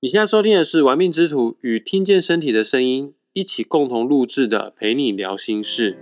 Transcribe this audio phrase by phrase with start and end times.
[0.00, 5.94] 你现在收听的是《玩命之徒》与听见身体的声音一起共同录制的《陪你聊心事》。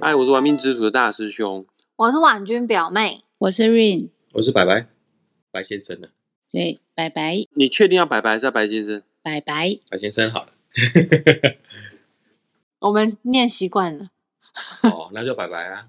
[0.00, 1.66] 嗨，我是玩命之徒的大师兄。
[1.96, 4.86] 我是婉君表妹，我是 Rain，我是白白，
[5.50, 6.10] 白先生呢？
[6.48, 9.02] 对，白白你确定要白白还是要白先生？
[9.24, 10.52] 白白，白先生好了。
[12.78, 14.10] 我们念习惯了。
[14.84, 15.88] 哦，那就拜拜啊。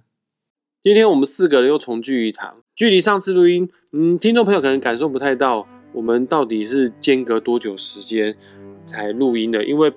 [0.86, 8.38] 今天我们四个人又重聚一堂，距离上次录音，嗯，听众朋友可能感受不太到我们到底是间隔多久时间
[8.84, 9.92] 才录音的，因为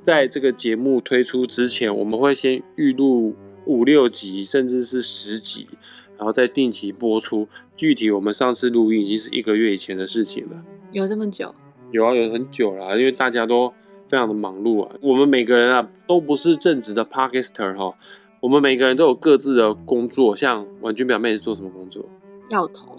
[0.00, 5.68] 在这个节目推出之前，我们会先预录五六集，甚至是十集，
[6.16, 7.46] 然后再定期播出。
[7.76, 10.64] 具体我们上次录音已经是一个月以前的事情了。
[10.92, 11.54] 有这么久？
[11.90, 13.68] 有啊，有很久了，因为大家都
[14.06, 14.96] 非常的忙碌啊。
[15.02, 17.94] 我们每个人啊都不是正职的 podcaster 哈，
[18.42, 20.34] 我们每个人都有各自的工作。
[20.34, 22.04] 像婉君表妹是做什么工作？
[22.50, 22.98] 药头。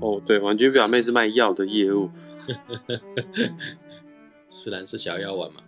[0.00, 2.08] 哦，对，婉君表妹是卖药的业务。
[4.48, 5.62] 是然是小药丸嘛？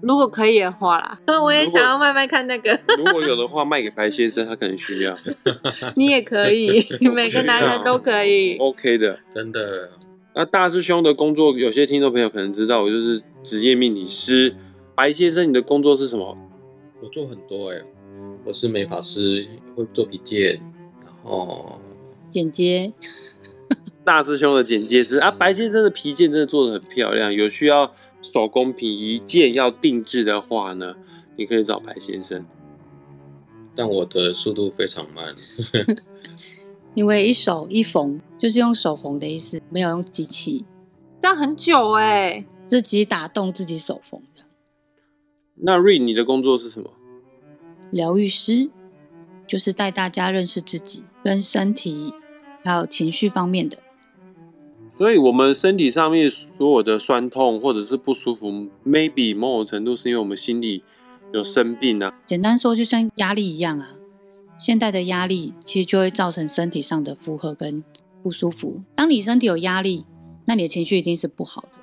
[0.00, 2.78] 如果可以的话啦， 我也想要卖卖看那个。
[2.96, 5.16] 如果有的话，卖给白先生，他可能需要。
[5.96, 6.80] 你也可以，
[7.12, 8.56] 每个男人都可以。
[8.58, 9.18] OK 的。
[9.34, 9.90] 真的，
[10.36, 14.54] 那大师兄的工作，有些听众朋友可能知道，我就是职业命理师。
[14.94, 16.38] 白先生，你的工作是什么？
[17.02, 17.78] 我做很多哎、
[18.44, 19.46] 我是美发师，
[19.76, 20.60] 会做皮件，
[21.04, 21.78] 然后
[22.30, 22.92] 剪接，
[24.02, 27.32] 大师兄的剪接师啊，白先生的皮件真的做的很漂亮。
[27.32, 30.96] 有需要手工皮一件要定制的话呢，
[31.36, 32.44] 你可以找白先生。
[33.76, 35.34] 但我的速度非常慢。
[36.94, 40.64] 因为一手一缝就是用手缝的意思，没有用机器，
[41.20, 44.42] 这样很久哎、自己打洞自己手缝的。
[45.62, 46.90] 那瑞，你的工作是什么？
[47.90, 48.70] 疗愈师
[49.46, 52.14] 就是带大家认识自己跟身体
[52.64, 53.78] 还有情绪方面的。
[54.96, 60.84] 所以，我们身体上面所有的酸痛或者是不舒服，maybe 某种程度是因为我们心里
[61.32, 62.12] 有生病啊。
[62.26, 63.94] 简单说，就像压力一样啊，
[64.58, 67.82] 现代的压力其实就会造成身体上的负荷跟
[68.22, 68.82] 不舒服。
[68.94, 70.04] 当你身体有压力，
[70.44, 71.78] 那你的情绪一定是不好的。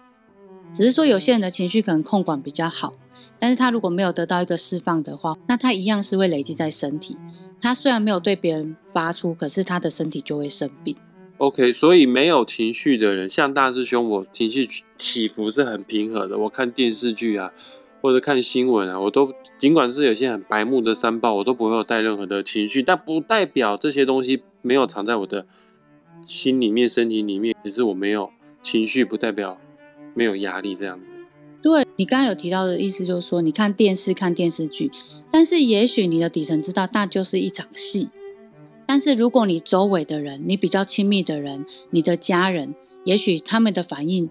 [0.72, 2.94] 只是说有些人的情绪可能控管比较好，
[3.40, 7.18] 但是他如果没有得到一个释放的话，那他一样是会累积在身体。
[7.62, 10.96] 他虽然没有对别人发出，可是他的身体就会生病。
[11.38, 16.38] OK，所以没有情绪的人，像大师兄，我情绪起伏是很平和的。
[16.40, 17.52] 我看电视剧啊，
[18.02, 25.46] 或者看新闻啊，我都尽管是有些很白目的三报，我都不会有带任何的情绪，但不代表这些东西没有藏在我的
[26.26, 27.56] 心里面、身体里面。
[27.64, 28.32] 只是我没有
[28.64, 29.60] 情绪，不代表
[30.16, 31.12] 没有压力这样子。
[31.68, 34.90] 对你刚刚有提到的意思，就是说你看电视、看电视剧，
[35.30, 38.08] 但是也许你的底层知道，那就是一场戏。
[38.86, 42.74] 但是如果你周围的人，你比较亲密的人，你的家人，
[43.04, 44.30] 也许他们的反应，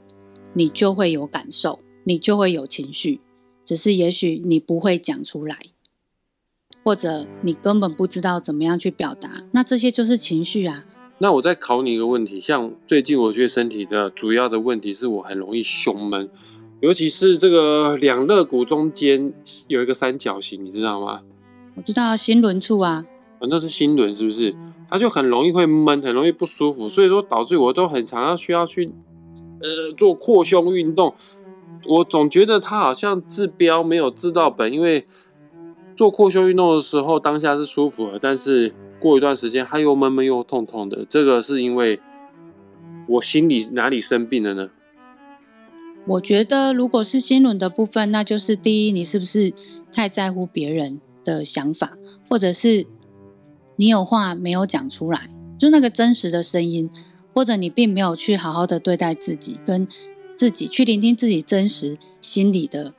[0.55, 3.21] 你就会有感受，你就会有情绪，
[3.67, 5.59] 只是也许你不会讲出来，
[6.83, 10.87] 或者你根本不知道怎么样去表达，那这些就是情绪啊。
[11.19, 16.31] 那我再考你一个问题，像最近我觉得身体的主要的问题是我很容易胸闷，
[16.81, 19.33] 尤其是这个两肋骨中间
[19.69, 21.23] 有一个三角形，你知道吗？
[21.75, 23.07] 我知道心轮处啊，
[23.39, 24.55] 啊，那是心轮是不是？
[24.89, 28.93] 它就很容易会闷，很容易不舒服，所以说导致我都很常要需要去
[29.61, 31.15] 呃做扩胸运动。
[31.87, 35.07] 我总觉得它好像治标没有治到本，因为
[35.97, 41.05] 做扩胸运动的时候当下是舒服的，但是过一段时间它又闷闷又痛痛的。
[41.09, 42.01] 这个是因为
[43.09, 44.71] 我心里哪里生病了呢？
[46.09, 49.53] 我觉得，如果是心轮的部分，那就是第一，你是不是
[49.93, 52.87] 太在乎别人的想法，或者是
[53.75, 55.29] 你有话没有讲出来，
[55.59, 56.89] 就那个真实的声音，
[57.35, 59.87] 或者你并没有去好好的对待自己，跟
[60.37, 62.95] 自己去聆听自己真实心里的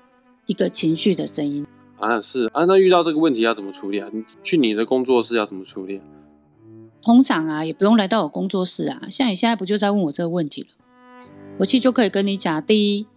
[0.45, 1.65] 一个情绪的声音。
[1.97, 4.09] 啊，是啊，那遇到这个问题要怎么处理啊？
[4.11, 6.03] 你去你的工作室要怎么处理啊？
[7.01, 10.67] 通常啊，也不用来到我工作室啊，像你现在不就在问我这个问题了？
[11.57, 13.07] 我其实就可以跟你讲，第一，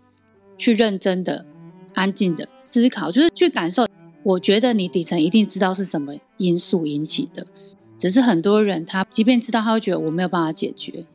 [0.56, 1.46] 去认真的、
[1.94, 3.86] 安静的思考，就是去感受。
[4.22, 7.46] 我觉得你底层一定知道是什么因素引起的，
[7.98, 11.06] 只是很多人他即便知道，他会觉得我没有办法解决，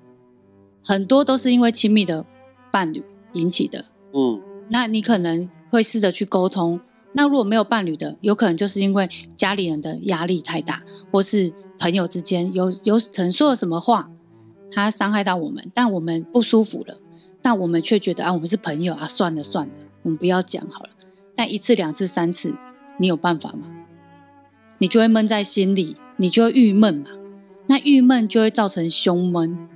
[0.84, 2.26] 很多都是因为亲密的
[2.72, 3.86] 伴侣引起的。
[4.14, 6.80] 嗯，那你可能会试着去沟通。
[7.14, 9.08] 那如果没有伴侣的，有可能就是因为
[9.38, 14.10] 家里人的压力太大，或是朋友之间有有可能说了什么话，
[14.72, 16.98] 他伤害到我们，但我们不舒服了，
[17.46, 20.90] 但我们却觉得啊，我们是朋友啊，算了算了，我们不要讲好了。
[21.36, 22.56] 但一次、两次、三次，
[22.98, 23.72] 你有办法吗？
[24.80, 27.12] 你就会闷在心里，你就会郁闷嘛。
[27.68, 29.70] 那郁闷就会造成胸闷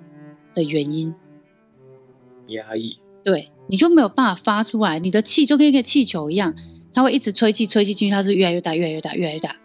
[0.56, 1.14] 的原因，
[2.48, 6.56] 压抑，对，你就没有办法发出来，你的气就跟一个气球一样，
[6.92, 9.56] 它会一直吹气，吹气进去，它是越来越大，越来越大，越来越大。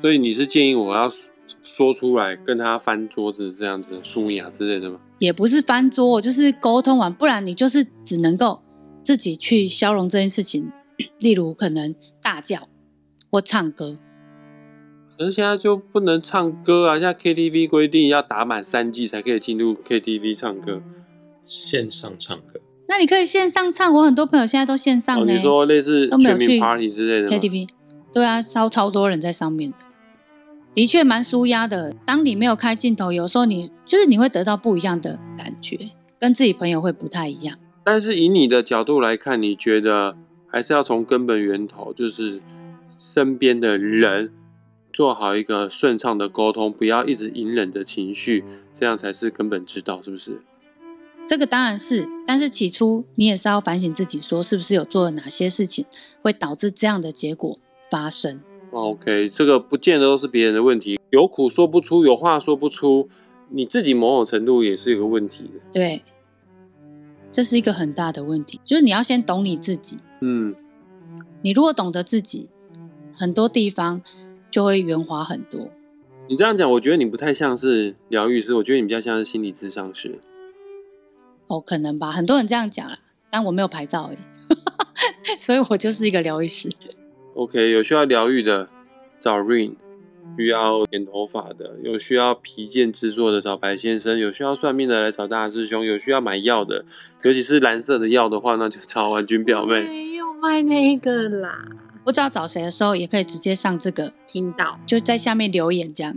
[0.00, 1.06] 所以你是建议我要
[1.62, 4.98] 说出来，跟他翻桌子这样子、舒雅之类的吗？
[5.20, 8.60] 也不是翻桌，就是沟通完，不然你就是只能够
[9.04, 10.72] 自己去消融这件事情。
[11.18, 12.68] 例如，可能大叫
[13.30, 13.98] 或唱歌。
[15.16, 16.98] 可是现在就不能唱歌啊！
[16.98, 20.82] 现在 KTV 规定要打满三季才可以进入 KTV 唱歌，
[21.44, 22.60] 线上唱歌。
[22.88, 27.68] 那你可以线上唱，我很多朋友现在都线上哦，呢、你说类似全民 Party 之类的 KTV，
[28.12, 29.76] 对啊，超超多人在上面的，
[30.72, 31.94] 的确蛮舒压的。
[32.06, 37.58] 当你没有开镜头，有时候你就是你会得到不一样的感觉，跟自己朋友会不太一样。
[37.82, 42.40] 但是以你的角度来看，你觉得还是要从根本源头，就是
[42.98, 44.32] 身边的人
[44.92, 48.44] 做好一个顺畅的沟通，不要一直隐忍着情绪，
[48.74, 50.40] 这样才是根本之道，是不是？
[51.26, 55.84] 这个当然是，但是起初你也是要反省自己，说是不是有做了哪些事情
[56.22, 57.58] 会导致这样的结果
[57.88, 58.40] 发生。
[58.72, 63.08] OK，这个不见得都是别人的问题，有苦说不出，有话说不出，
[63.48, 65.60] 你自己某种程度也是有个问题的。
[65.72, 66.04] 对，
[67.32, 69.98] 这是一个很大的问题，就是你要先懂你自己。
[70.20, 70.54] 嗯，
[71.42, 72.48] 你如果懂得自己，
[73.12, 74.00] 很多地方
[74.50, 75.68] 就会圆滑很多。
[76.28, 80.20] 你这样讲，我觉得你不太像是疗愈师，我觉得你比较像是心理咨商师。
[81.48, 82.96] 哦，可能吧，很多人这样讲啦，
[83.30, 84.18] 但我没有牌照而已，
[85.40, 86.70] 所以我就是一个疗愈师。
[87.40, 88.68] OK，有需要疗愈的
[89.18, 89.72] 找 Rain，
[90.36, 96.84] 需要剪头发的，有需要皮件制作的找白先生，有需要算命的来找大师兄，有需要买药的，
[97.22, 99.80] 尤其是蓝色的药的话，那就找婉君表妹。
[99.80, 101.66] 没有卖那个啦，
[102.04, 106.14] 不知道找谁的时候，也可以直接上这个，频道就在下面留言这样。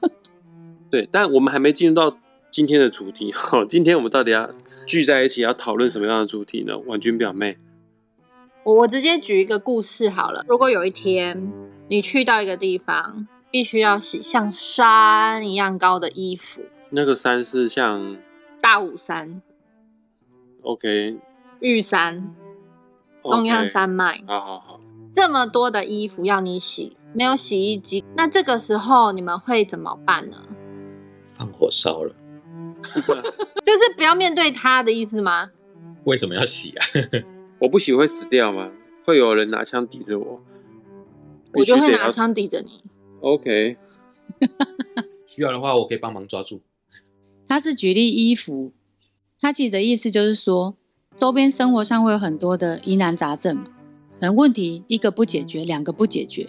[0.90, 2.16] 对，但我们还没进入到
[2.50, 3.30] 今天的主题。
[3.30, 4.48] 哈，今天我们到底要
[4.86, 6.78] 聚在一起要讨论什么样的主题呢？
[6.86, 7.58] 婉君表妹，
[8.64, 10.44] 我我直接举一个故事好了。
[10.48, 11.52] 如果有一天
[11.88, 18.16] 你去到一个地方，必须要洗像山一样高的衣服，那个山是像
[18.60, 19.42] 大武山、
[20.62, 21.18] OK，
[21.60, 22.34] 玉山、
[23.22, 24.80] 中央山脉好好好，
[25.14, 30.38] 这么多的衣服要你洗，没有洗衣机，那这个时候你们会怎么办呢？
[31.36, 32.14] 放火烧了，
[33.62, 35.50] 就是不要面对它的意思吗？
[36.04, 36.86] 为什么要洗啊？
[37.60, 38.72] 我不洗会死掉吗？
[39.04, 40.40] 会有人拿枪抵着我？
[41.52, 42.82] 我就会拿枪抵着你。
[43.20, 43.76] OK，
[45.26, 46.60] 需要的话，我可以帮忙抓住。
[47.46, 48.72] 他是举例衣服，
[49.38, 50.74] 他其实的意思就是说，
[51.16, 53.64] 周边生活上会有很多的疑难杂症嘛，
[54.14, 56.48] 可能问题一个不解决，两个不解决，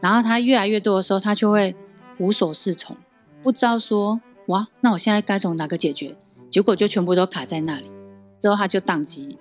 [0.00, 1.74] 然后他越来越多的时候，他就会
[2.18, 2.96] 无所适从，
[3.42, 6.16] 不知道说哇，那我现在该从哪个解决？
[6.50, 7.86] 结果就全部都卡在那里，
[8.38, 9.36] 之后他就宕机。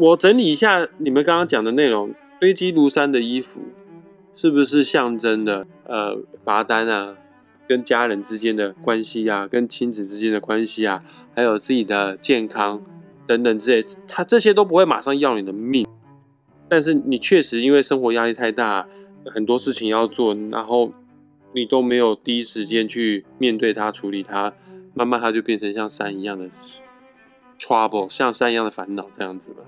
[0.00, 3.60] 我整理一下你们刚刚讲的内容，堆积如山的衣服，
[4.34, 7.18] 是不是象征的呃罚单啊，
[7.68, 11.02] 跟家人之间的关系啊，跟亲子之间的关系啊，
[11.36, 12.82] 还有自己的健康
[13.26, 15.86] 等等之类，他这些都不会马上要你的命，
[16.66, 18.88] 但是你确实因为生活压力太大，
[19.26, 20.94] 很多事情要做，然后
[21.52, 24.54] 你都没有第一时间去面对它、处理它，
[24.94, 26.48] 慢慢它就变成像山一样的
[27.58, 29.62] trouble，像山一样的烦恼这样子吧。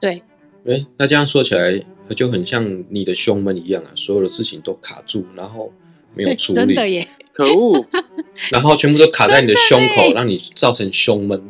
[0.00, 0.22] 对，
[0.66, 1.84] 哎，那这样说起来，
[2.14, 5.72] 就很像你的胸闷一样啊，所有的事情都卡住，然后
[6.14, 7.84] 没有处理，真的耶，可恶！
[8.52, 11.42] 然后全部都卡在你的胸口，让你造成胸闷。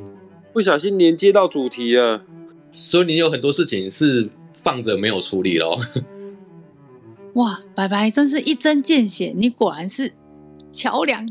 [0.52, 2.24] 不小心连接到主题了。
[2.72, 4.28] 所以你有很多事情是
[4.62, 5.80] 放着没有处理咯。
[7.34, 10.12] 哇，白白真是一针见血，你果然是
[10.72, 11.26] 桥梁，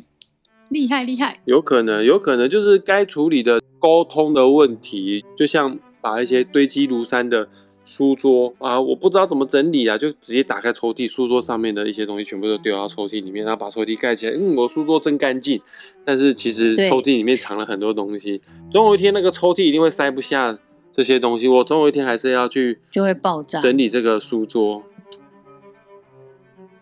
[0.69, 1.41] 厉害厉害。
[1.45, 7.49] 有可能，有可能就是该处理的沟通的问题，就像把一些堆积如山的
[7.83, 14.33] 书桌啊，我不知道怎么整理啊，就直接打开抽屉，书桌上面的一些东西全部都丢到抽屉里面，然后把抽屉盖起来。
[14.35, 15.59] 嗯，我书桌真干净，
[16.03, 20.59] 但是其实抽屉里面藏了很多东西，总有一天那个抽屉一定会塞不下
[20.93, 23.59] 这些东西，我总有一天还是要去就会爆炸。
[23.59, 24.83] 整理这个书桌。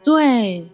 [0.03, 0.67] 对，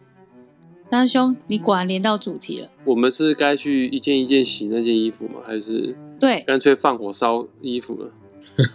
[0.89, 2.70] 大兄，你果然连到主题了。
[2.86, 5.41] 我们是该去一件一件洗那件衣服吗？
[5.46, 8.10] 还是对，干脆放火烧衣服呢？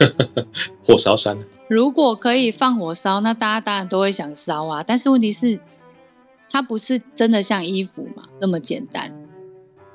[0.84, 4.84] 火烧山，如果可以放火烧，那大家当然都会想烧啊。
[4.86, 5.60] 但是问题是，
[6.50, 9.14] 它不是真的像衣服嘛那么简单。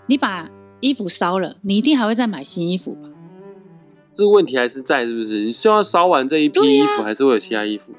[0.07, 0.49] 你把
[0.79, 3.09] 衣服烧了，你一定还会再买新衣服吧？
[4.15, 5.45] 这个问题还是在，是不是？
[5.45, 7.91] 你希望烧完这一批衣服，还是会有其他衣服？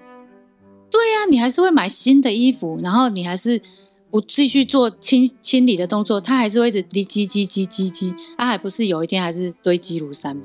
[0.91, 3.63] 对呀、你还是会买新的衣服，然后你还是
[4.11, 10.43] 不继续做清清理的动作，它还是会一直滴积积积积积，它还不是有一天还是堆积如山吗？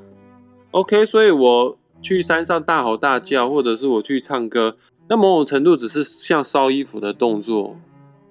[0.76, 4.76] OK，所以我去山上大吼大叫，或者是我去唱歌，
[5.08, 7.78] 那某种程度只是像烧衣服的动作，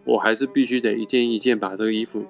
[0.06, 2.26] 我还是必须得一件一件把这个衣服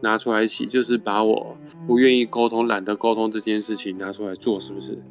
[0.00, 5.02] 拿出来洗，就是把我不愿意沟通、懒得沟通这件事情拿出来做，是不是？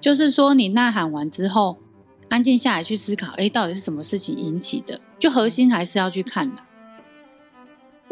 [0.00, 1.78] 就是说，你呐喊完之后，
[2.28, 5.00] 安静下来去思考，哎，到底是什么事情引起的？
[5.18, 6.62] 就核心还是要去看的。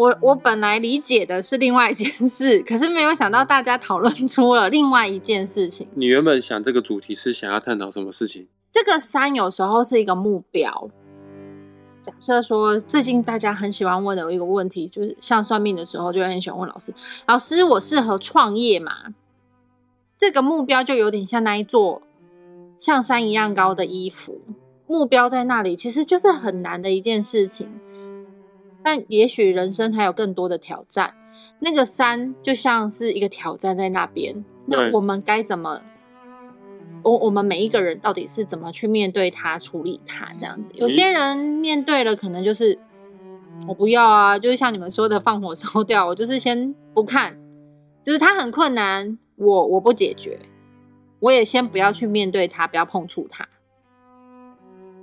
[0.00, 5.86] 我我本来理解的是另外一件事，可是没有想到大家讨论出了另外一件事情。
[5.92, 8.46] 你原本想这个主题是想要探讨什么事情？
[8.70, 10.88] 这个山有时候是一个目标。
[12.00, 16.94] 假设说，最近大家很喜欢问的一个问题，就是像算命的时候，就会很喜欢问老师
[17.28, 19.12] ：“老师，我适合创业吗？”
[20.18, 22.00] 这个目标就有点像那一座
[22.78, 24.40] 像山一样高的衣服，
[24.86, 27.68] 目标在那里，其实就是很难的一件事情。
[28.82, 31.14] 但也许人生还有更多的挑战，
[31.60, 34.44] 那个山就像是一个挑战在那边。
[34.66, 35.82] 那我们该怎么？
[37.02, 40.32] 我我们每一个人到底是怎么去面对它、处理它？
[40.38, 42.78] 这样子，有些人面对了，可能就是
[43.66, 47.38] 我不要啊，就是像你们说的放火烧掉，我就是先不看，
[48.02, 50.40] 就是它很困难，我我不解决，
[51.20, 53.48] 我也先不要去面对它，不要碰触它。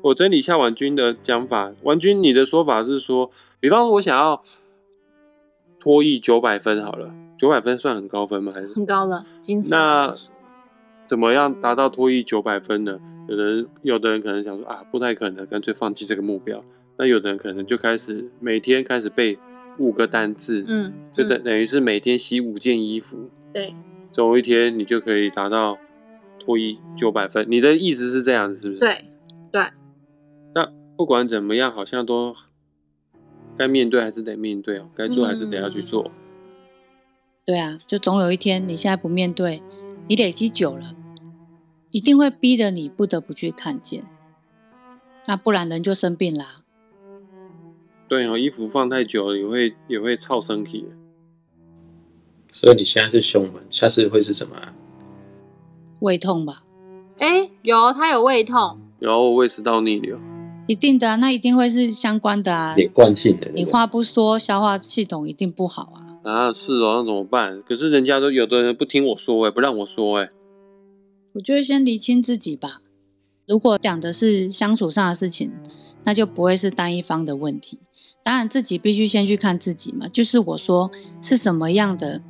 [0.04, 1.74] 我整理一下婉君的讲法。
[1.82, 4.44] 婉君，你的说法是说，比方说我想要
[5.80, 8.52] 脱译九百分好了，九百分算很高分吗？
[8.54, 9.24] 还是很高了，
[9.70, 10.14] 那
[11.06, 13.00] 怎么样达到脱译九百分呢？
[13.30, 16.64] 有的人，有的人可能想说啊，不太可能，干脆放弃这个目标。
[16.98, 19.38] 那有的人可能就开始每天开始背
[19.78, 23.76] 五个单字，嗯，就等嗯等于是每天洗五件衣服，对，
[24.12, 25.78] 总有一天你就可以达到
[26.40, 27.46] 脱衣九百分。
[27.50, 28.80] 你的意思是这样子，是不是？。
[28.80, 29.06] 对
[29.52, 29.62] 对，
[30.56, 32.36] 那不管怎么样，好像都
[33.58, 36.12] 该面对还是得面对哦，该做还是得要去做。
[37.44, 39.64] 对啊，就总有一天你现在不面对，
[40.08, 40.96] 你累积久了，
[41.92, 44.06] 一定会逼得你不得不去看见。
[45.26, 46.64] 那不然人就生病啦。
[48.08, 50.86] 对哦，衣服放太久了也会也会操身体。
[52.52, 54.74] 所以你现在是胸闷，下次会是什么啊？
[56.00, 56.64] 胃痛吧，
[57.18, 60.20] 哎，有他有胃痛，有我胃食道逆流，
[60.68, 62.76] 一定的啊，那一定会是相关的啊。
[62.76, 66.20] 连贯性的、你话不说，消化系统一定不好啊。
[66.24, 67.62] 啊，是哦，那怎么办？
[67.64, 70.30] 可是人家都有的人不听我说、欸，不让我说、欸，
[71.34, 72.82] 我觉得先理清自己吧。
[73.48, 75.54] 如果讲的是相处上的事情，
[76.04, 77.80] 那就不会是单一方的问题。
[78.22, 82.22] 当然，自己必须先去看自己嘛，就是我说是什么样的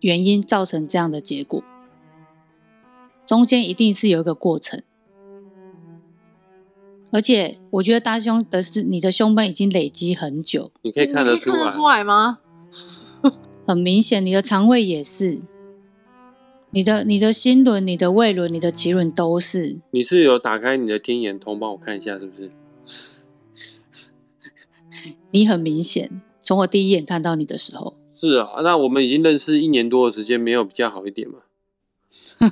[0.00, 1.62] 原因造成这样的结果，
[3.26, 4.82] 中间一定是有一个过程。
[7.12, 11.70] 而且，我觉得大胸的是你的胸闷已经累积很久，你可以看得出来你看得。
[11.76, 12.38] 出来吗？
[13.66, 15.40] 很明显，你的肠胃也是，
[16.70, 19.78] 你的你的心轮、你的胃轮、你的脐轮都是。
[19.90, 22.50] 你是有打开你的天眼通帮我看一下，是不是？
[25.30, 31.40] 你很明显，从我第一眼看到你的时候，是啊，那我们已经认识一年多的时间，没有比较好一点吗？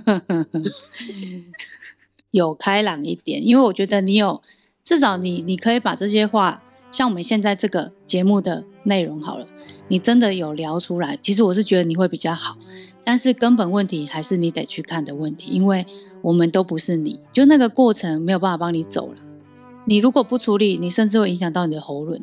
[2.31, 4.41] 有开朗一点，因为我觉得你有，
[4.83, 9.47] 至少你你可以把这些话，像我们现在这个节目的内容好了，
[9.89, 12.57] 你真的有聊出来，其实我是觉得你会比较好，
[13.05, 15.87] 但是根本问题还是你得去看的问题，因为
[16.23, 19.15] 我们都不是你，就那个过程没有办法帮你走了。
[19.87, 22.21] 你如果不处理，你甚至会影响到你的喉咙。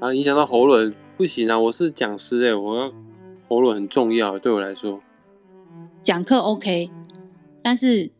[0.00, 1.58] 啊，影响到喉咙不行啊！
[1.58, 2.92] 我是讲师哎、我要
[3.48, 5.00] 喉咙很重要，对我来说。
[6.02, 6.90] 讲课 OK，
[7.62, 8.10] 但是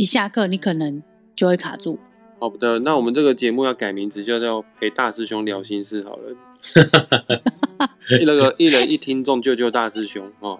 [0.00, 1.02] 一下课你可能
[1.36, 1.98] 就会卡住。
[2.40, 6.34] 好的，那我们这个节目要改名字，就叫陪大师兄聊心事好了。
[8.24, 10.58] 那个一人一听众救救大师兄哦。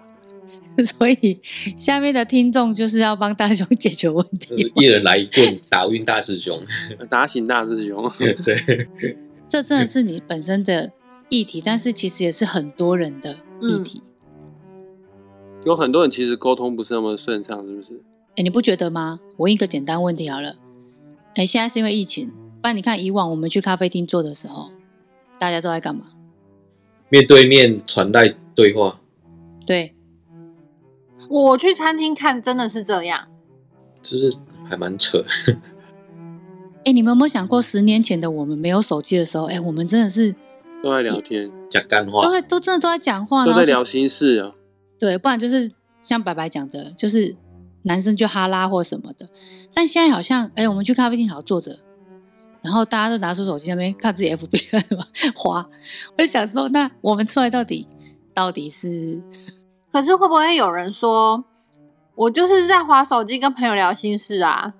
[0.85, 1.39] 所以
[1.75, 4.73] 下面的听众就是要帮大雄解决问就是题。
[4.75, 6.61] 一人来一棍打晕大师兄。
[7.09, 8.07] 打醒大师兄。
[8.45, 8.87] 对，
[9.47, 10.91] 这真的是你本身的
[11.29, 14.03] 议题，但是其实也是很多人的议题。
[15.65, 17.99] 有很多人其实沟通不是那么顺畅，是不是？
[18.37, 19.19] 哎、你不觉得吗？
[19.37, 20.55] 我问一个简单问题好了。
[21.35, 22.29] 哎，现在是因为疫情，
[22.61, 24.71] 不然你看以往我们去咖啡厅坐的时候，
[25.39, 26.07] 大家都在干嘛？
[27.09, 29.01] 面对面传代对话，
[29.65, 29.93] 对，
[31.29, 33.27] 我去餐厅看真的是这样，
[34.01, 34.33] 就是
[34.63, 35.23] 还蛮扯。
[36.85, 40.33] 哎， 你们有没有想过，十年前的我们没有手机的时候，哎，我们真的是
[40.81, 44.55] 都在聊天，讲干话都，在都真的都在讲话，都在聊心事啊。
[44.97, 45.71] 对，不然就是
[46.01, 47.35] 像白白讲的，就是
[47.83, 49.29] 男生就哈拉或什么的。
[49.73, 51.79] 但现在好像，哎，我们去咖啡厅好好坐着，
[52.61, 54.83] 然后大家都拿出手机那边看自己 FB
[55.35, 55.65] 滑，
[56.17, 57.87] 我就想说，那我们出来到底
[58.33, 59.21] 到底是？
[59.91, 61.43] 可是会不会有人说，
[62.15, 64.73] 我就是在划手机跟朋友聊心事啊？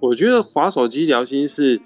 [0.00, 1.82] 我觉得划手机聊心事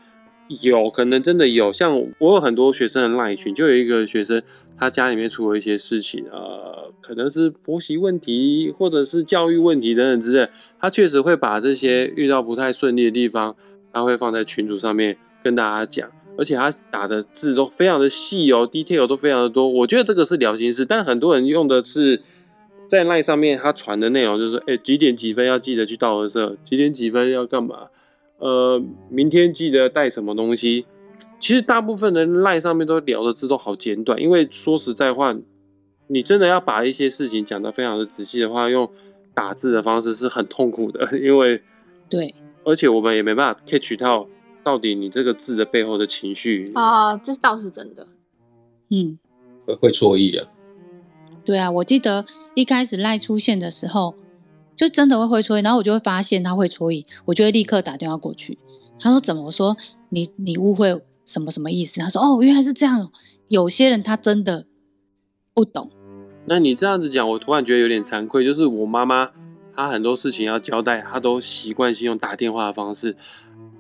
[0.62, 4.42] 有可能真的有，像我有很多学生的赖群，就有一个学生，
[4.78, 10.48] 他家里面出了一些事情，呃，可能是婆媳问题，或者是教育问题等等之类，
[10.80, 13.56] 他确实会把这些遇到不太顺利的地方，
[13.92, 22.20] 他会放在群组上面跟大家讲，而且他打的字都非常的细哦，detail 都非常的多，我觉得这个是聊心事，但很多人用的是
[22.88, 27.88] 在赖上面他传的内容就是说，哎，几点几分要记得去到合社，几点几分要干嘛？
[28.44, 30.84] 呃，明天记得带什么东西。
[31.40, 35.34] 其实大部分人赖上面都聊的字都好简短，因为说实在话，
[36.08, 38.90] 你真的要把一些事情讲得非常的仔细的话，用
[39.32, 41.62] 打字的方式是很痛苦的， 因为
[42.10, 42.34] 对，
[42.64, 44.28] 而且我们也没办法 catch 到
[44.62, 46.70] 到底你这个字的背后的情绪。
[46.74, 48.08] 啊，这倒是真的。
[48.90, 49.18] 嗯，
[49.64, 50.46] 会会错意啊。
[51.46, 54.14] 对啊，我记得一开始赖出现的时候，
[54.76, 58.58] 就真的会会错意，然后我就会发现他会错意，我就会立刻打电话过去。
[58.98, 59.44] 他说怎么？
[59.44, 59.76] 我说
[60.10, 62.00] 你你误会什么什么意思？
[62.00, 63.10] 他说哦，原来是这样。
[63.48, 64.66] 有些人他真的
[65.52, 65.90] 不懂。
[66.46, 69.30] 那你这样子讲，我突然觉得有点惭愧，就是我妈妈
[69.74, 73.16] 她很多事情要交代，她都习惯性用打电话的方式。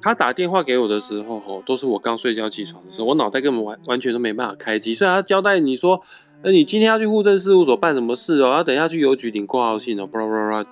[0.02, 4.94] 她打电话给我的时候，吼，都是我刚睡觉起床的时候，我脑袋根本完完全都没办法开机。
[4.94, 6.02] 所以她交代你说，
[6.42, 8.52] 呃，你今天要去户政事务所办什么事哦？
[8.52, 10.64] 要等一下去邮局领挂号信哦，巴拉巴拉。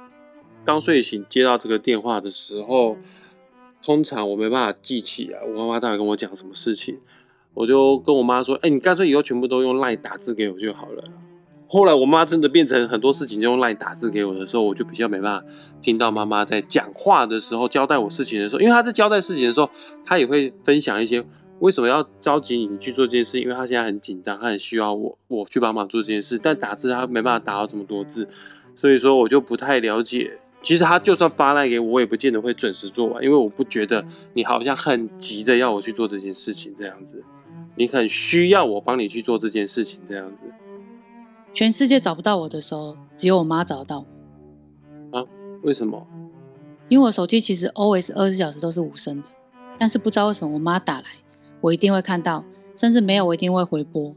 [0.64, 2.96] 刚睡醒接到这个电话的时候，
[3.84, 7.00] 通常我没办法记起来我妈妈到底跟我讲什么事情，
[7.54, 11.04] 我就跟我妈说：“哎、你干脆以后全部都用 LINE 打字给我就好了。”
[11.66, 15.46] 后来我妈真的变成很多事情就用 LINE 打字给我的时候，我就比较没办法
[15.80, 19.68] 听到妈妈在讲话的时候交代我事情的时候，因为她在交代事情的时候，
[20.04, 21.24] 她也会分享一些
[21.60, 28.28] 为什么要着急你去做这件事，因为她现在很紧张，她很需要我我去帮忙做这件事，但打字她没办法打到这么多字，
[28.76, 30.38] 所以说我就不太了解。
[30.62, 37.22] 其实他就算发来给我，我也不见得会准时做完，因为我不觉得你好像很急的要我去做这件事情这样子，
[37.74, 40.36] 你很需要我帮你去做这件事情这样子。
[41.52, 43.98] 全世界找不到我的时候，只有我妈找得到
[45.10, 45.28] 我。
[45.62, 46.06] 为什么？
[46.88, 49.28] 因为我手机其实 always 二十四小时都是无声的，
[49.78, 51.06] 但是不知道为什么我妈打来，
[51.60, 52.44] 我一定会看到，
[52.76, 54.14] 甚至没有我一定会回拨。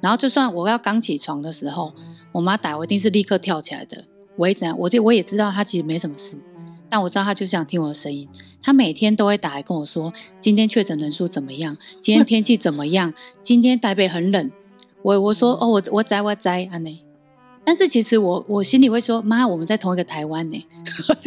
[0.00, 1.94] 然后就算我要刚起床的时候，
[2.32, 4.04] 我妈打我一定是立刻跳起来的。
[4.38, 6.38] 我也怎样，我就我也知道他其实没什么事，
[6.88, 8.26] 但我知道他就是想听我的声音。
[8.62, 11.76] 他每天都会打来跟我说，今天确诊人数怎么样？
[12.00, 13.12] 今天天气怎么样？
[13.42, 14.50] 今天台北很冷。
[15.02, 17.04] 我我说哦，我我在我在安内。
[17.64, 20.66] 但是其实我我心里会说，妈，我们在同一个台湾呢。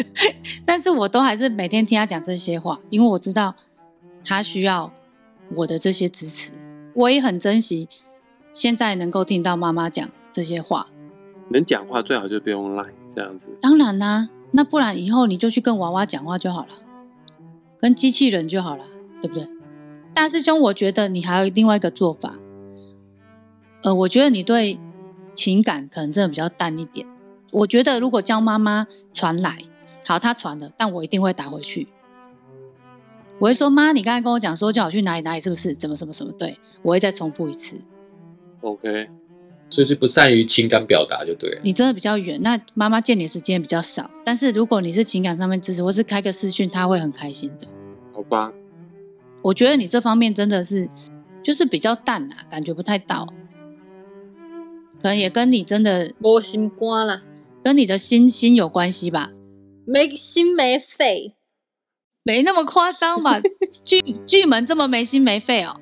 [0.65, 3.56] 但是我都还是每天听他讲这些话，因为我知道
[4.26, 4.91] 他需要
[5.56, 6.52] 我的这些支持。
[6.93, 7.88] 我也很珍惜
[8.52, 10.88] 现在能够听到妈妈讲这些话。
[11.50, 13.50] 能讲话最好就不用 line 这样子。
[13.62, 16.69] 当然啦、那不然以后你就去跟娃娃讲话就好了，
[17.78, 18.86] 跟机器人就好了，
[19.21, 19.47] 对不对？
[20.13, 22.36] 大师兄，我觉得你还有另外一个做法。
[23.84, 24.80] 呃，我觉得你对
[25.34, 27.08] 情感可能真的比较淡一点。
[27.52, 29.58] 我觉得如果叫妈妈传来，
[30.06, 31.88] 好，她传了，但我一定会打回去。
[33.39, 35.74] 我会说妈，你刚才跟我讲说叫我去哪里哪里，是不是？
[35.74, 36.32] 怎么什么什么？
[36.34, 37.82] 对我会再重复一次。
[38.62, 39.10] OK，
[39.71, 41.62] 所以是不善于情感表达就对了。
[41.63, 44.12] 你真的比较远，那妈妈见你的时间比较少。
[44.23, 47.67] 但是如果你是情感上面支持，或是开个视讯，她会很开心的。
[48.13, 48.53] 好吧，
[49.41, 50.89] 我觉得你这方面真的是
[51.41, 53.25] 就是比较淡啊，感觉不太到。
[55.01, 57.23] 可能也跟你真的我心肝啦，
[57.63, 59.31] 跟你的心心有关系吧，
[59.86, 61.36] 没心没肺。
[62.23, 63.41] 没那么夸张吧？
[63.84, 65.75] 巨巨门这么没心没肺哦。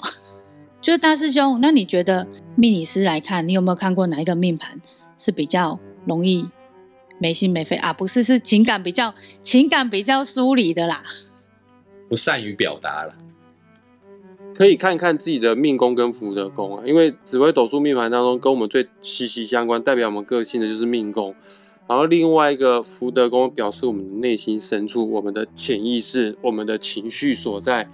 [0.81, 4.79] 就是大师兄，那你觉得命理师来看，你有没有看过哪一个命盘
[5.17, 6.47] 是比较容易
[7.19, 7.91] 没心没肺啊？
[7.91, 9.13] 不是，是情感比较
[9.43, 11.03] 情感比较疏离的啦。
[12.07, 13.13] 不善于表达了。
[14.55, 21.35] 可以看看自己的命宫跟福德宫啊，因为紫微斗数命盘当中跟我们最息息相关，代表我们个性的就是命宫。
[21.87, 27.89] 然后另外一个福德宫表示我们的内心深处、我们的潜意识、我们的情绪所在。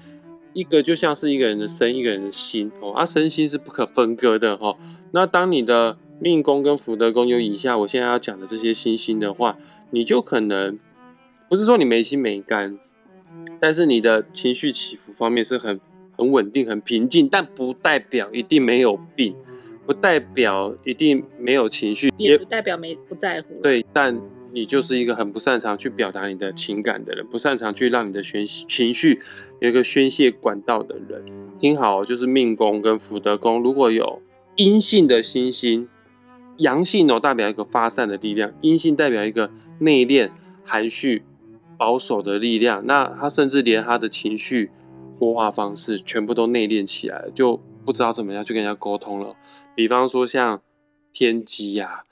[0.56, 4.78] 一个就像是一个人的身，一个人的心哦，啊，身心是不可分割的哈、哦。
[5.12, 9.58] 那当你的命宫跟福德宫有以下我现在要讲的这些星星的话，
[9.91, 10.80] 你就可能
[11.50, 12.80] 不是说你没心没肝，
[13.60, 15.78] 但是你的情绪起伏方面是很
[16.18, 19.36] 很稳定、很平静，但不代表一定没有病，
[19.86, 24.18] 不代表一定没有情绪，也不代表没不在乎。，对，但
[24.56, 29.20] 你就是一个很不擅长去表达你的情感的人，不擅长去让你的宣情绪
[29.60, 31.26] 有一个宣泄管道的人。
[31.60, 34.22] 听好，就是命宫跟福德宫，如果有
[34.56, 35.89] 阴性的星星，
[36.60, 40.32] 阳性哦代表一个发散的力量，阴性代表一个内敛、
[40.63, 41.26] 含蓄、
[41.78, 42.86] 保守的力量。
[42.86, 44.72] 那他甚至连他的情绪、
[45.20, 49.36] 说话方式全部都内敛起来了，就不知道怎么样去跟人家沟通了。
[49.76, 50.62] 比方说像
[51.12, 52.05] 天机呀、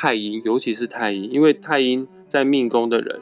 [0.00, 3.20] 太阴，尤其是太阴，因为太阴在命宫的人，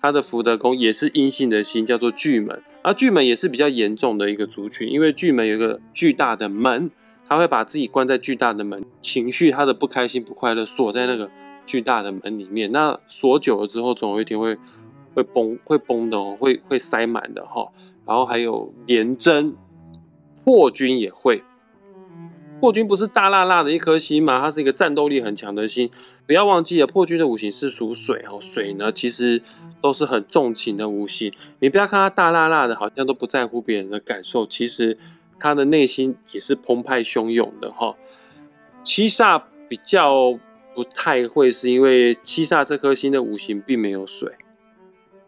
[0.00, 2.60] 他的福德宫也是阴性的星，叫做巨门。
[2.82, 6.90] 而巨门也是比较严重的一个族群，因为巨门有一个巨大的门，
[7.24, 11.30] 他会把自己关在巨大的门，情绪他的不开心、不快乐锁在那个
[11.64, 12.72] 巨大的门里面。
[12.72, 14.58] 那锁久了之后，总有一天会
[15.14, 17.68] 会崩，会崩的哦，会会塞满的哈。
[18.04, 19.54] 然后还有廉贞、
[20.42, 21.44] 破军也会。
[22.60, 24.40] 破军不是大辣辣的一颗星吗？
[24.40, 25.90] 它是一个战斗力很强的星。
[26.26, 29.40] 不要忘记了，破军的五行是属水哦，水呢其实
[29.80, 31.32] 都是很重情的五行。
[31.60, 34.96] 你不要看它大辣辣的，好像都不在乎别人的感受，其实
[35.38, 37.94] 他的内心也是澎湃汹涌的哈。
[38.82, 40.38] 七煞比较
[40.74, 44.32] 不太会，是因为七煞这颗星的五行并没有水，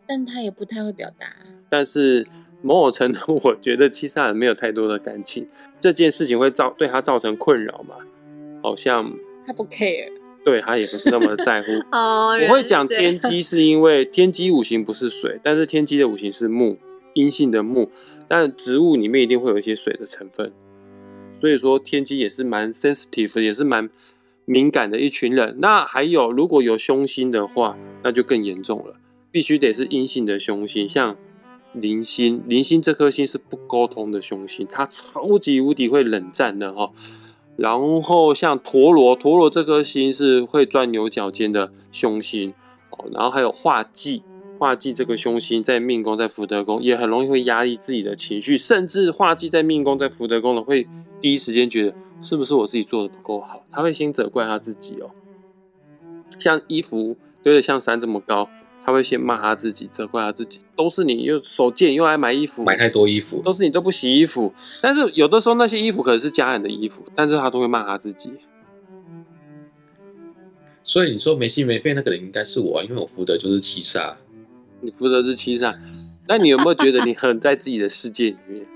[0.06, 1.26] 但他也不太会表达。
[1.68, 2.26] 但是
[2.62, 7.96] 某种程度，我觉得七煞人没有太多的感情，这件事情会造对他造成困扰嘛？
[8.62, 9.12] 好像
[9.46, 10.10] 他不 care
[10.44, 11.72] 对他也不是那么在乎。
[11.92, 16.78] 哦我会讲天机，是因为天机五行不是水，但是天机的五行是木，
[17.14, 17.90] 阴性的木，
[18.26, 20.52] 但植物里面一定会有一些水的成分，
[21.32, 23.90] 所以说天机也是蛮 sensitive，也是蛮
[24.44, 25.56] 敏感的一群人。
[25.60, 28.94] 那还有如果有凶星的话，那就更严重了，
[29.30, 31.16] 必须得是阴性的凶星，像
[31.80, 36.92] 零星，零星这颗星是不沟通的凶星，它超级无敌会冷战的哈、
[37.56, 42.52] 然后像陀螺，陀螺这颗星是会钻牛角尖的凶星
[42.90, 43.06] 哦。
[43.12, 44.22] 然后还有化忌，
[44.58, 50.86] 化忌这个凶星在命宫在福德宫也很容易会压抑自己的情绪，甚至化忌在命宫在福德宫的会
[51.20, 55.10] 第一时间觉得是不是我自己做的不够好，他会先责怪他自己哦。
[56.38, 58.48] 像衣服堆得像山这么高，
[58.88, 68.32] 他会先骂他自己，责怪他自己，都是你又手贱又爱买衣服，买太多衣服，都是你都不洗衣服，但是有的时候那些衣服可能是家人的衣服，但是他都会骂他自己。
[70.82, 74.14] 所以你说没心没肺那个人应该是我啊，因为我福德就是七煞。
[74.80, 75.76] 你福德是七煞，
[76.26, 78.66] 那你有没有觉得你很在自己的世界里面？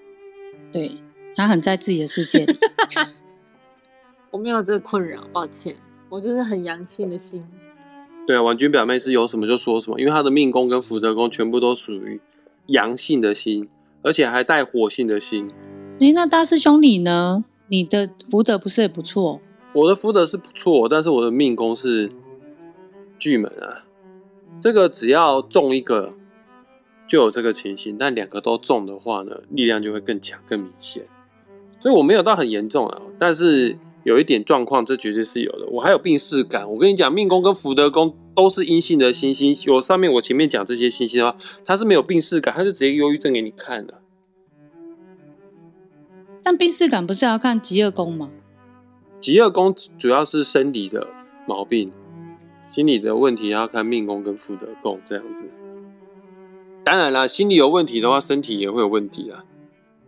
[0.72, 0.92] 对
[1.34, 2.56] 他很在自己的世界里。
[4.32, 5.76] 我没有这个困扰，抱歉，
[6.08, 7.44] 我就是很阳性的心。
[8.30, 12.20] 对啊，婉君表妹是有什么就说什么，因为她的命宫跟福德宫全部都属于
[12.66, 13.68] 阳性的心，
[14.02, 15.50] 而且还带火性的心。
[15.98, 17.44] 诶，那大师兄你呢？
[17.66, 19.40] 你的福德不是也不错？
[19.72, 22.08] 我的福德是不错，但是我的命宫是
[23.18, 23.82] 巨门啊。
[24.60, 26.14] 这个只要中一个
[27.08, 31.04] 就有这个情形，但两个都中的话呢，力量就会更强、更明显。
[31.82, 35.66] 所以我没有到很严重啊，但是有一点状况，这绝对是有的。
[35.72, 36.70] 我还有病逝感。
[36.70, 44.00] 我跟你讲，命宫跟福德宫都是阴性的星星，我上面我前面讲这些星星的话，它是没有病逝感，它是直接忧郁症给你看的。
[46.42, 48.30] 但病逝感不是要看极恶宫吗？
[49.20, 51.08] 极恶宫主要是生理的
[51.46, 51.92] 毛病，
[52.72, 55.44] 心理的问题要看命宫跟福德宫这样子。
[56.82, 59.44] 当然啦，心理有问题的话，身体也会有问题啦。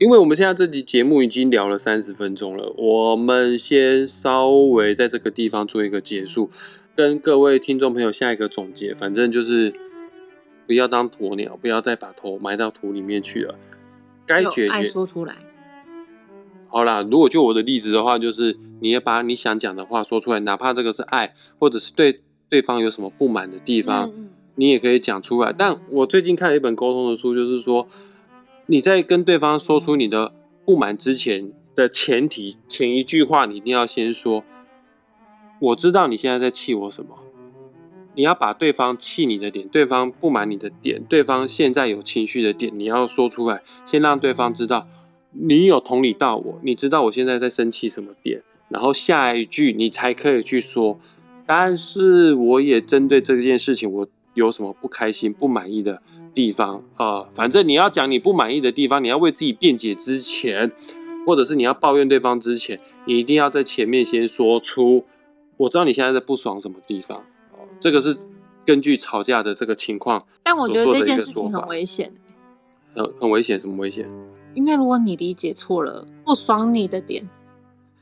[0.03, 6.51] 因为我们现在这集节目已经聊了三十分钟了，我们先稍微在这个地方做一个结束，
[6.97, 8.93] 跟各位听众朋友下一个总结。
[8.93, 9.73] 反正就是
[10.67, 13.55] 不要当鸵鸟，不要再把头埋到土里面去了。
[14.27, 15.37] 该解决说出来，
[16.67, 25.53] 好啦，如果就我的例子的话，就是你也把你想讲的话说出来，哪怕这个是爱，或者是对对方有什么不满的地方，嗯你也可以讲出来。
[25.53, 27.87] 但我最近看了一本沟通的书，就是说
[28.67, 34.45] 你在跟对方说出你的不满之前的前提，前一句话你一定要先说
[35.61, 37.19] ：“我知道你现在在气我什么。”
[38.15, 44.87] 你要把对方气你的点、对方不满你的点、对方现在有情绪的点，你要说出来，先让对方知道
[45.33, 51.01] 你有同理到我，你知道我现在在生气什么点，然后下一句你才可以去说。
[51.47, 56.03] 但是我也针对这件事情，我有什么不开心、不满意的
[56.35, 60.73] 地方啊、反正你要讲你不满意的地方，你要为自己辩解之前，
[61.27, 65.05] 或者是你要抱怨对方之前，你一定要在前面先说出，
[65.59, 67.19] 我知道你现在在不爽什么地方。
[67.53, 68.17] 哦，这个是
[68.65, 72.13] 根据吵架的这个情况，但我觉得这件事情很危险，
[72.95, 74.09] 很很危险，什么危险
[74.55, 77.29] 因为如果你理解错了，不爽你的点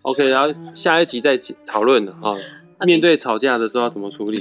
[0.02, 2.34] ，？OK，然后下一集再讨论了啊。
[2.86, 4.40] 面对吵架的时候要怎么处理？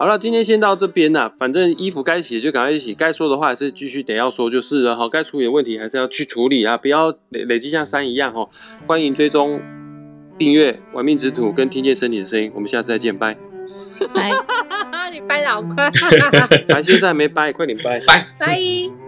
[0.00, 1.30] 好了，今天先到这边啦。
[1.38, 5.06] 反正衣服该洗的就赶快洗，该说的话还是继续得要说就是了哈。
[5.06, 8.48] 该处理的问题还是要去处理啊，不要累累积像山一样哈。
[8.86, 9.60] 欢迎追踪、
[10.38, 12.50] 订阅《玩命之徒》跟听见身体的声音。
[12.54, 13.36] 我们下次再见，拜。
[14.14, 14.32] 拜。
[15.12, 15.90] 你掰的好快，
[16.66, 18.00] 白，现在还没拜，快点拜。
[18.06, 18.26] 拜。
[18.38, 18.99] 拜。